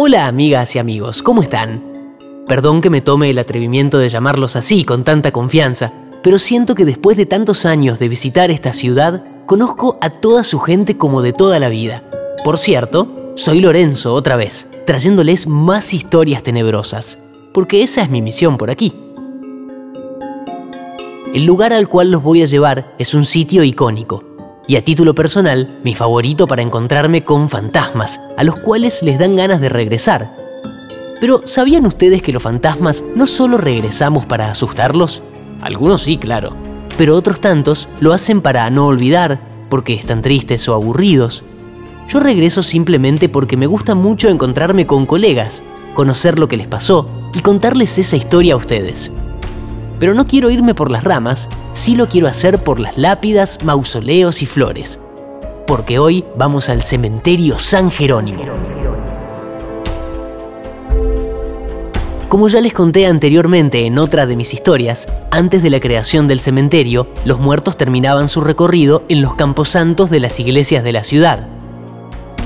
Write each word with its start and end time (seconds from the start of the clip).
Hola 0.00 0.28
amigas 0.28 0.76
y 0.76 0.78
amigos, 0.78 1.24
¿cómo 1.24 1.42
están? 1.42 1.82
Perdón 2.46 2.80
que 2.80 2.88
me 2.88 3.00
tome 3.00 3.30
el 3.30 3.38
atrevimiento 3.40 3.98
de 3.98 4.08
llamarlos 4.08 4.54
así 4.54 4.84
con 4.84 5.02
tanta 5.02 5.32
confianza, 5.32 5.92
pero 6.22 6.38
siento 6.38 6.76
que 6.76 6.84
después 6.84 7.16
de 7.16 7.26
tantos 7.26 7.66
años 7.66 7.98
de 7.98 8.08
visitar 8.08 8.52
esta 8.52 8.72
ciudad, 8.72 9.24
conozco 9.44 9.98
a 10.00 10.10
toda 10.10 10.44
su 10.44 10.60
gente 10.60 10.96
como 10.96 11.20
de 11.20 11.32
toda 11.32 11.58
la 11.58 11.68
vida. 11.68 12.04
Por 12.44 12.58
cierto, 12.58 13.32
soy 13.34 13.60
Lorenzo 13.60 14.14
otra 14.14 14.36
vez, 14.36 14.68
trayéndoles 14.86 15.48
más 15.48 15.92
historias 15.92 16.44
tenebrosas, 16.44 17.18
porque 17.52 17.82
esa 17.82 18.00
es 18.00 18.08
mi 18.08 18.22
misión 18.22 18.56
por 18.56 18.70
aquí. 18.70 18.94
El 21.34 21.44
lugar 21.44 21.72
al 21.72 21.88
cual 21.88 22.12
los 22.12 22.22
voy 22.22 22.42
a 22.42 22.46
llevar 22.46 22.94
es 23.00 23.14
un 23.14 23.24
sitio 23.24 23.64
icónico, 23.64 24.22
y 24.68 24.76
a 24.76 24.84
título 24.84 25.14
personal, 25.14 25.78
mi 25.82 25.94
favorito 25.94 26.46
para 26.46 26.60
encontrarme 26.60 27.24
con 27.24 27.48
fantasmas, 27.48 28.20
a 28.36 28.44
los 28.44 28.58
cuales 28.58 29.02
les 29.02 29.18
dan 29.18 29.34
ganas 29.34 29.62
de 29.62 29.70
regresar. 29.70 30.30
Pero, 31.20 31.40
¿sabían 31.46 31.86
ustedes 31.86 32.22
que 32.22 32.34
los 32.34 32.42
fantasmas 32.42 33.02
no 33.16 33.26
solo 33.26 33.56
regresamos 33.56 34.26
para 34.26 34.50
asustarlos? 34.50 35.22
Algunos 35.62 36.02
sí, 36.02 36.18
claro, 36.18 36.54
pero 36.98 37.16
otros 37.16 37.40
tantos 37.40 37.88
lo 37.98 38.12
hacen 38.12 38.42
para 38.42 38.68
no 38.68 38.86
olvidar, 38.86 39.40
porque 39.70 39.94
están 39.94 40.20
tristes 40.20 40.68
o 40.68 40.74
aburridos. 40.74 41.44
Yo 42.06 42.20
regreso 42.20 42.62
simplemente 42.62 43.30
porque 43.30 43.56
me 43.56 43.66
gusta 43.66 43.94
mucho 43.94 44.28
encontrarme 44.28 44.86
con 44.86 45.06
colegas, 45.06 45.62
conocer 45.94 46.38
lo 46.38 46.46
que 46.46 46.58
les 46.58 46.66
pasó 46.66 47.08
y 47.34 47.40
contarles 47.40 47.98
esa 47.98 48.16
historia 48.16 48.52
a 48.52 48.58
ustedes. 48.58 49.12
Pero 49.98 50.14
no 50.14 50.26
quiero 50.26 50.50
irme 50.50 50.74
por 50.74 50.90
las 50.90 51.04
ramas, 51.04 51.48
sí 51.72 51.96
lo 51.96 52.08
quiero 52.08 52.28
hacer 52.28 52.62
por 52.62 52.78
las 52.78 52.96
lápidas, 52.96 53.58
mausoleos 53.64 54.42
y 54.42 54.46
flores. 54.46 55.00
Porque 55.66 55.98
hoy 55.98 56.24
vamos 56.36 56.68
al 56.68 56.82
cementerio 56.82 57.58
San 57.58 57.90
Jerónimo. 57.90 58.44
Como 62.28 62.48
ya 62.48 62.60
les 62.60 62.74
conté 62.74 63.06
anteriormente 63.06 63.86
en 63.86 63.98
otra 63.98 64.26
de 64.26 64.36
mis 64.36 64.52
historias, 64.52 65.08
antes 65.30 65.62
de 65.62 65.70
la 65.70 65.80
creación 65.80 66.28
del 66.28 66.40
cementerio, 66.40 67.08
los 67.24 67.40
muertos 67.40 67.78
terminaban 67.78 68.28
su 68.28 68.42
recorrido 68.42 69.02
en 69.08 69.22
los 69.22 69.34
camposantos 69.34 70.10
de 70.10 70.20
las 70.20 70.38
iglesias 70.38 70.84
de 70.84 70.92
la 70.92 71.04
ciudad. 71.04 71.48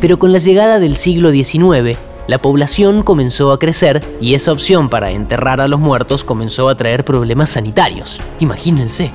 Pero 0.00 0.18
con 0.18 0.32
la 0.32 0.38
llegada 0.38 0.78
del 0.78 0.94
siglo 0.94 1.32
XIX, 1.32 1.98
la 2.26 2.40
población 2.40 3.02
comenzó 3.02 3.52
a 3.52 3.58
crecer 3.58 4.02
y 4.20 4.34
esa 4.34 4.52
opción 4.52 4.88
para 4.88 5.10
enterrar 5.10 5.60
a 5.60 5.68
los 5.68 5.80
muertos 5.80 6.24
comenzó 6.24 6.68
a 6.68 6.76
traer 6.76 7.04
problemas 7.04 7.50
sanitarios. 7.50 8.20
Imagínense. 8.40 9.10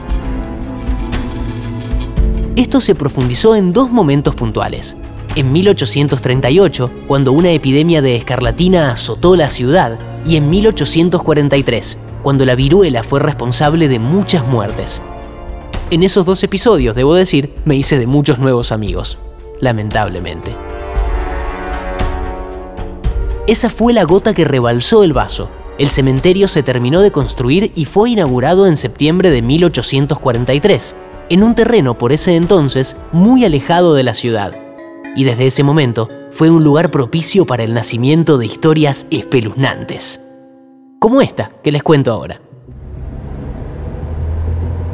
Esto 2.55 2.81
se 2.81 2.93
profundizó 2.93 3.55
en 3.55 3.73
dos 3.73 3.89
momentos 3.89 4.35
puntuales. 4.35 4.95
En 5.35 5.51
1838, 5.51 6.91
cuando 7.07 7.31
una 7.31 7.51
epidemia 7.51 8.01
de 8.01 8.15
escarlatina 8.15 8.91
azotó 8.91 9.35
la 9.35 9.49
ciudad, 9.49 9.97
y 10.25 10.35
en 10.35 10.49
1843, 10.49 11.97
cuando 12.21 12.45
la 12.45 12.55
viruela 12.55 13.03
fue 13.03 13.19
responsable 13.19 13.87
de 13.87 13.99
muchas 13.99 14.45
muertes. 14.45 15.01
En 15.89 16.03
esos 16.03 16.25
dos 16.25 16.43
episodios, 16.43 16.95
debo 16.95 17.15
decir, 17.15 17.53
me 17.65 17.75
hice 17.75 17.97
de 17.97 18.07
muchos 18.07 18.37
nuevos 18.39 18.71
amigos, 18.71 19.17
lamentablemente. 19.61 20.68
Esa 23.49 23.71
fue 23.71 23.93
la 23.93 24.03
gota 24.03 24.35
que 24.35 24.45
rebalsó 24.45 25.03
el 25.03 25.11
vaso. 25.11 25.49
El 25.79 25.89
cementerio 25.89 26.47
se 26.47 26.61
terminó 26.61 27.01
de 27.01 27.09
construir 27.11 27.71
y 27.73 27.85
fue 27.85 28.11
inaugurado 28.11 28.67
en 28.67 28.77
septiembre 28.77 29.31
de 29.31 29.41
1843, 29.41 30.95
en 31.29 31.41
un 31.41 31.55
terreno 31.55 31.97
por 31.97 32.11
ese 32.11 32.35
entonces 32.35 32.95
muy 33.11 33.45
alejado 33.45 33.95
de 33.95 34.03
la 34.03 34.13
ciudad. 34.13 34.51
Y 35.15 35.23
desde 35.23 35.47
ese 35.47 35.63
momento 35.63 36.09
fue 36.29 36.51
un 36.51 36.63
lugar 36.63 36.91
propicio 36.91 37.47
para 37.47 37.63
el 37.63 37.73
nacimiento 37.73 38.37
de 38.37 38.45
historias 38.45 39.07
espeluznantes. 39.09 40.23
Como 40.99 41.19
esta 41.19 41.51
que 41.63 41.71
les 41.71 41.81
cuento 41.81 42.11
ahora. 42.11 42.39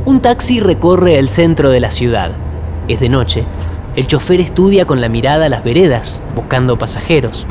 Un 0.06 0.22
taxi 0.22 0.62
recorre 0.62 1.20
el 1.20 1.28
centro 1.28 1.72
de 1.72 1.82
la 1.82 1.92
ciudad. 1.92 2.32
Es 2.88 3.02
de 3.02 3.10
noche. 3.10 3.44
El 3.98 4.08
chofer 4.08 4.40
estudia 4.40 4.86
con 4.86 5.02
la 5.02 5.10
mirada 5.10 5.50
las 5.50 5.66
veredas, 5.66 6.22
buscando 6.38 6.78
pasajeros 6.78 7.46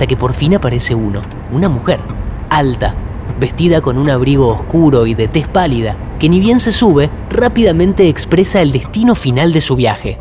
hasta 0.00 0.08
que 0.08 0.16
por 0.16 0.32
fin 0.32 0.54
aparece 0.54 0.94
uno, 0.94 1.20
una 1.52 1.68
mujer, 1.68 2.00
alta, 2.48 2.94
vestida 3.38 3.82
con 3.82 3.98
un 3.98 4.08
abrigo 4.08 4.48
oscuro 4.48 5.04
y 5.04 5.12
de 5.12 5.28
tez 5.28 5.46
pálida, 5.46 5.94
que 6.18 6.30
ni 6.30 6.40
bien 6.40 6.58
se 6.58 6.72
sube, 6.72 7.10
rápidamente 7.28 8.08
expresa 8.08 8.62
el 8.62 8.72
destino 8.72 9.14
final 9.14 9.52
de 9.52 9.60
su 9.60 9.76
viaje. 9.76 10.18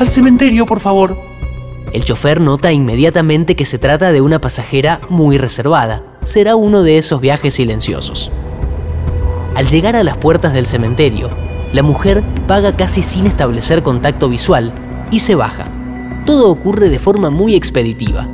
Al 0.00 0.08
cementerio, 0.08 0.66
por 0.66 0.80
favor. 0.80 1.16
El 1.92 2.04
chofer 2.04 2.40
nota 2.40 2.72
inmediatamente 2.72 3.54
que 3.54 3.64
se 3.64 3.78
trata 3.78 4.10
de 4.10 4.20
una 4.20 4.40
pasajera 4.40 5.00
muy 5.08 5.38
reservada. 5.38 6.02
Será 6.24 6.56
uno 6.56 6.82
de 6.82 6.98
esos 6.98 7.20
viajes 7.20 7.54
silenciosos. 7.54 8.32
Al 9.54 9.68
llegar 9.68 9.94
a 9.94 10.02
las 10.02 10.16
puertas 10.16 10.54
del 10.54 10.66
cementerio, 10.66 11.30
la 11.72 11.84
mujer 11.84 12.24
paga 12.48 12.74
casi 12.74 13.00
sin 13.00 13.28
establecer 13.28 13.84
contacto 13.84 14.28
visual 14.28 14.72
y 15.12 15.20
se 15.20 15.36
baja 15.36 15.70
todo 16.28 16.50
ocurre 16.50 16.90
de 16.90 16.98
forma 16.98 17.30
muy 17.30 17.54
expeditiva. 17.54 18.28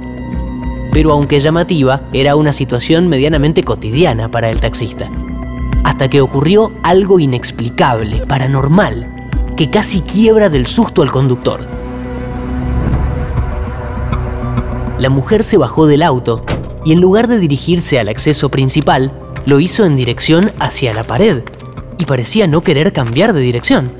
Pero 0.92 1.12
aunque 1.12 1.38
llamativa, 1.38 2.02
era 2.12 2.34
una 2.34 2.50
situación 2.50 3.06
medianamente 3.06 3.62
cotidiana 3.62 4.32
para 4.32 4.50
el 4.50 4.58
taxista. 4.58 5.08
Hasta 5.84 6.10
que 6.10 6.20
ocurrió 6.20 6.72
algo 6.82 7.20
inexplicable, 7.20 8.26
paranormal, 8.26 9.28
que 9.56 9.70
casi 9.70 10.00
quiebra 10.00 10.48
del 10.48 10.66
susto 10.66 11.02
al 11.02 11.12
conductor. 11.12 11.68
La 14.98 15.08
mujer 15.08 15.44
se 15.44 15.56
bajó 15.56 15.86
del 15.86 16.02
auto 16.02 16.42
y 16.84 16.90
en 16.90 17.00
lugar 17.00 17.28
de 17.28 17.38
dirigirse 17.38 18.00
al 18.00 18.08
acceso 18.08 18.48
principal, 18.48 19.12
lo 19.46 19.60
hizo 19.60 19.84
en 19.84 19.94
dirección 19.94 20.50
hacia 20.58 20.92
la 20.94 21.04
pared 21.04 21.44
y 22.00 22.06
parecía 22.06 22.48
no 22.48 22.60
querer 22.60 22.92
cambiar 22.92 23.34
de 23.34 23.40
dirección. 23.40 23.92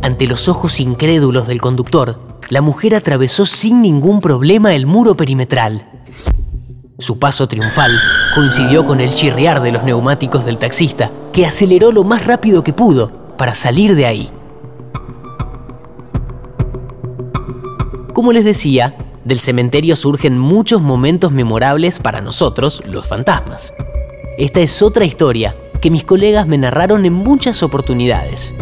Ante 0.00 0.28
los 0.28 0.48
ojos 0.48 0.78
incrédulos 0.78 1.48
del 1.48 1.60
conductor, 1.60 2.35
la 2.48 2.60
mujer 2.60 2.94
atravesó 2.94 3.44
sin 3.44 3.82
ningún 3.82 4.20
problema 4.20 4.74
el 4.74 4.86
muro 4.86 5.16
perimetral. 5.16 5.88
Su 6.98 7.18
paso 7.18 7.46
triunfal 7.46 7.98
coincidió 8.34 8.86
con 8.86 9.00
el 9.00 9.12
chirriar 9.12 9.60
de 9.60 9.72
los 9.72 9.82
neumáticos 9.84 10.44
del 10.44 10.58
taxista, 10.58 11.10
que 11.32 11.44
aceleró 11.44 11.92
lo 11.92 12.04
más 12.04 12.26
rápido 12.26 12.64
que 12.64 12.72
pudo 12.72 13.36
para 13.36 13.54
salir 13.54 13.94
de 13.94 14.06
ahí. 14.06 14.30
Como 18.12 18.32
les 18.32 18.44
decía, 18.44 18.96
del 19.24 19.40
cementerio 19.40 19.94
surgen 19.96 20.38
muchos 20.38 20.80
momentos 20.80 21.32
memorables 21.32 22.00
para 22.00 22.22
nosotros, 22.22 22.82
los 22.86 23.06
fantasmas. 23.06 23.74
Esta 24.38 24.60
es 24.60 24.80
otra 24.80 25.04
historia 25.04 25.54
que 25.82 25.90
mis 25.90 26.04
colegas 26.04 26.46
me 26.46 26.56
narraron 26.56 27.04
en 27.04 27.12
muchas 27.12 27.62
oportunidades. 27.62 28.54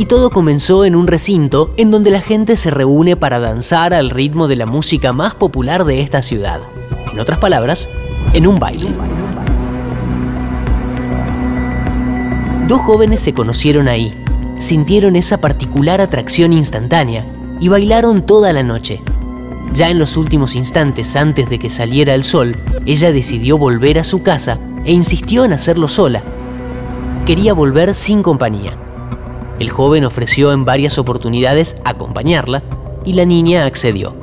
Y 0.00 0.06
todo 0.06 0.30
comenzó 0.30 0.84
en 0.84 0.94
un 0.94 1.08
recinto 1.08 1.74
en 1.76 1.90
donde 1.90 2.12
la 2.12 2.20
gente 2.20 2.54
se 2.54 2.70
reúne 2.70 3.16
para 3.16 3.40
danzar 3.40 3.92
al 3.92 4.10
ritmo 4.10 4.46
de 4.46 4.54
la 4.54 4.64
música 4.64 5.12
más 5.12 5.34
popular 5.34 5.84
de 5.84 6.02
esta 6.02 6.22
ciudad. 6.22 6.60
En 7.12 7.18
otras 7.18 7.40
palabras, 7.40 7.88
en 8.32 8.46
un 8.46 8.60
baile. 8.60 8.90
Dos 12.68 12.80
jóvenes 12.80 13.18
se 13.18 13.34
conocieron 13.34 13.88
ahí, 13.88 14.14
sintieron 14.58 15.16
esa 15.16 15.40
particular 15.40 16.00
atracción 16.00 16.52
instantánea 16.52 17.26
y 17.58 17.66
bailaron 17.66 18.24
toda 18.24 18.52
la 18.52 18.62
noche. 18.62 19.02
Ya 19.74 19.90
en 19.90 19.98
los 19.98 20.16
últimos 20.16 20.54
instantes 20.54 21.16
antes 21.16 21.50
de 21.50 21.58
que 21.58 21.70
saliera 21.70 22.14
el 22.14 22.22
sol, 22.22 22.54
ella 22.86 23.10
decidió 23.10 23.58
volver 23.58 23.98
a 23.98 24.04
su 24.04 24.22
casa 24.22 24.60
e 24.84 24.92
insistió 24.92 25.44
en 25.44 25.54
hacerlo 25.54 25.88
sola. 25.88 26.22
Quería 27.26 27.52
volver 27.52 27.96
sin 27.96 28.22
compañía. 28.22 28.78
El 29.58 29.70
joven 29.70 30.04
ofreció 30.04 30.52
en 30.52 30.64
varias 30.64 30.98
oportunidades 30.98 31.76
acompañarla 31.84 32.62
y 33.04 33.14
la 33.14 33.24
niña 33.24 33.64
accedió. 33.64 34.14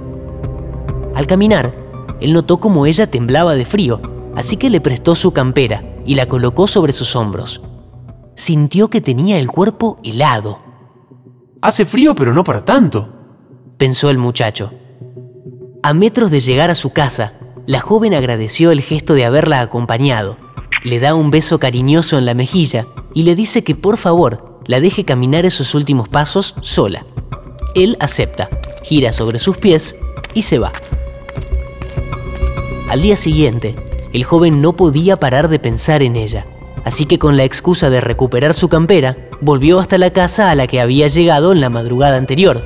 Al 1.14 1.28
caminar, 1.28 1.76
él 2.22 2.34
notó 2.34 2.60
como 2.60 2.86
ella 2.86 3.10
temblaba 3.10 3.56
de 3.56 3.66
frío, 3.66 4.02
así 4.36 4.58
que 4.58 4.70
le 4.70 4.82
prestó 4.82 5.16
su 5.16 5.32
campera 5.32 5.84
y 6.06 6.16
la 6.16 6.28
colocó 6.28 6.68
sobre 6.68 6.94
sus 6.94 7.16
hombros. 7.16 7.62
Sintió 8.36 8.90
que 8.90 9.02
tenía 9.02 9.38
el 9.38 9.50
cuerpo 9.50 9.98
helado. 10.04 10.60
Hace 11.62 11.86
frío, 11.86 12.16
pero 12.16 12.34
no 12.34 12.44
para 12.44 12.64
tanto, 12.64 13.10
pensó 13.78 14.10
el 14.10 14.18
muchacho. 14.18 14.72
A 15.84 15.94
metros 15.94 16.32
de 16.32 16.40
llegar 16.40 16.70
a 16.70 16.76
su 16.76 16.92
casa, 16.92 17.34
la 17.66 17.80
joven 17.80 18.14
agradeció 18.14 18.72
el 18.72 18.82
gesto 18.82 19.14
de 19.14 19.26
haberla 19.26 19.62
acompañado, 19.62 20.38
le 20.84 21.00
da 21.00 21.16
un 21.16 21.32
beso 21.32 21.60
cariñoso 21.60 22.18
en 22.18 22.26
la 22.26 22.36
mejilla 22.36 22.86
y 23.14 23.24
le 23.24 23.36
dice 23.36 23.64
que 23.64 23.76
por 23.76 23.98
favor 23.98 24.55
la 24.68 24.80
deje 24.80 25.06
caminar 25.06 25.46
esos 25.46 25.76
últimos 25.76 26.10
pasos 26.10 26.56
sola. 26.62 27.06
Él 27.76 27.98
acepta, 28.00 28.50
gira 28.84 29.14
sobre 29.14 29.40
sus 29.40 29.58
pies 29.58 29.96
y 30.34 30.44
se 30.44 30.60
va. 30.60 30.72
Al 32.90 33.02
día 33.02 33.18
siguiente, 33.18 33.76
el 34.14 34.24
joven 34.24 34.62
no 34.62 34.76
podía 34.76 35.20
parar 35.20 35.50
de 35.50 35.60
pensar 35.60 36.02
en 36.02 36.16
ella, 36.16 36.46
así 36.86 37.06
que 37.06 37.20
con 37.20 37.36
la 37.36 37.44
excusa 37.44 37.90
de 37.90 38.00
recuperar 38.00 38.54
su 38.54 38.70
campera, 38.70 39.18
volvió 39.42 39.80
hasta 39.80 39.98
la 39.98 40.12
casa 40.12 40.50
a 40.50 40.56
la 40.56 40.68
que 40.68 40.80
había 40.80 41.08
llegado 41.08 41.52
en 41.52 41.62
la 41.62 41.70
madrugada 41.70 42.18
anterior. 42.18 42.64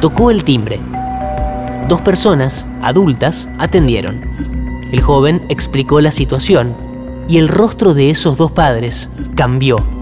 Tocó 0.00 0.30
el 0.30 0.44
timbre. 0.44 0.80
Dos 1.88 2.02
personas, 2.02 2.66
adultas, 2.82 3.48
atendieron. 3.58 4.22
El 4.92 5.00
joven 5.00 5.42
explicó 5.48 6.00
la 6.00 6.10
situación 6.10 6.76
y 7.28 7.38
el 7.38 7.48
rostro 7.48 7.94
de 7.94 8.10
esos 8.10 8.36
dos 8.36 8.52
padres 8.52 9.08
cambió. 9.36 9.99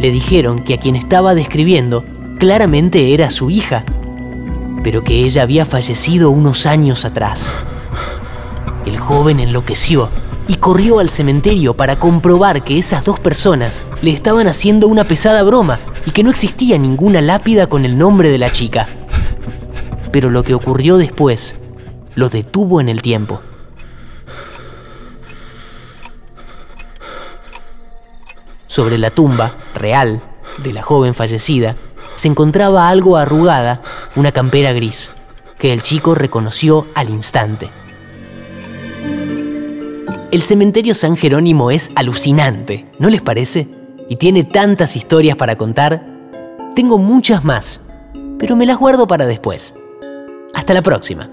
Le 0.00 0.10
dijeron 0.10 0.60
que 0.60 0.74
a 0.74 0.78
quien 0.78 0.96
estaba 0.96 1.34
describiendo 1.34 2.06
claramente 2.38 3.12
era 3.12 3.28
su 3.28 3.50
hija, 3.50 3.84
pero 4.82 5.04
que 5.04 5.24
ella 5.24 5.42
había 5.42 5.66
fallecido 5.66 6.30
unos 6.30 6.64
años 6.64 7.04
atrás. 7.04 7.54
El 8.86 8.96
joven 8.96 9.40
enloqueció 9.40 10.08
y 10.48 10.54
corrió 10.54 11.00
al 11.00 11.10
cementerio 11.10 11.76
para 11.76 11.96
comprobar 11.96 12.64
que 12.64 12.78
esas 12.78 13.04
dos 13.04 13.20
personas 13.20 13.82
le 14.00 14.10
estaban 14.10 14.46
haciendo 14.46 14.88
una 14.88 15.04
pesada 15.04 15.42
broma 15.42 15.78
y 16.06 16.12
que 16.12 16.24
no 16.24 16.30
existía 16.30 16.78
ninguna 16.78 17.20
lápida 17.20 17.66
con 17.66 17.84
el 17.84 17.98
nombre 17.98 18.30
de 18.30 18.38
la 18.38 18.50
chica. 18.50 18.88
Pero 20.10 20.30
lo 20.30 20.42
que 20.42 20.54
ocurrió 20.54 20.96
después 20.96 21.56
lo 22.14 22.30
detuvo 22.30 22.80
en 22.80 22.88
el 22.88 23.02
tiempo. 23.02 23.42
Sobre 28.70 28.98
la 28.98 29.10
tumba 29.10 29.56
real 29.74 30.22
de 30.58 30.72
la 30.72 30.80
joven 30.80 31.12
fallecida 31.12 31.74
se 32.14 32.28
encontraba 32.28 32.88
algo 32.88 33.16
arrugada, 33.16 33.82
una 34.14 34.30
campera 34.30 34.72
gris, 34.72 35.10
que 35.58 35.72
el 35.72 35.82
chico 35.82 36.14
reconoció 36.14 36.86
al 36.94 37.10
instante. 37.10 37.68
El 40.30 40.40
cementerio 40.40 40.94
San 40.94 41.16
Jerónimo 41.16 41.72
es 41.72 41.90
alucinante, 41.96 42.86
¿no 43.00 43.10
les 43.10 43.22
parece? 43.22 43.66
Y 44.08 44.14
tiene 44.14 44.44
tantas 44.44 44.94
historias 44.94 45.36
para 45.36 45.56
contar. 45.56 46.06
Tengo 46.76 46.96
muchas 46.96 47.42
más, 47.42 47.80
pero 48.38 48.54
me 48.54 48.66
las 48.66 48.78
guardo 48.78 49.08
para 49.08 49.26
después. 49.26 49.74
Hasta 50.54 50.74
la 50.74 50.82
próxima. 50.82 51.28